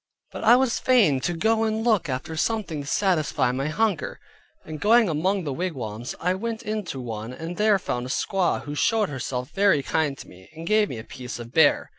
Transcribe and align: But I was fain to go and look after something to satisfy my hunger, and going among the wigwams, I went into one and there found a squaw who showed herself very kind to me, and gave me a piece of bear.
But 0.31 0.43
I 0.43 0.55
was 0.55 0.79
fain 0.79 1.19
to 1.21 1.33
go 1.33 1.63
and 1.63 1.83
look 1.83 2.09
after 2.09 2.35
something 2.35 2.81
to 2.81 2.87
satisfy 2.87 3.51
my 3.51 3.67
hunger, 3.67 4.19
and 4.65 4.79
going 4.79 5.07
among 5.07 5.43
the 5.43 5.53
wigwams, 5.53 6.15
I 6.19 6.33
went 6.33 6.63
into 6.63 6.99
one 6.99 7.31
and 7.31 7.55
there 7.55 7.77
found 7.77 8.07
a 8.07 8.09
squaw 8.09 8.63
who 8.63 8.73
showed 8.73 9.09
herself 9.09 9.51
very 9.51 9.83
kind 9.83 10.17
to 10.17 10.27
me, 10.27 10.49
and 10.55 10.65
gave 10.65 10.89
me 10.89 10.97
a 10.97 11.03
piece 11.03 11.37
of 11.37 11.51
bear. 11.53 11.87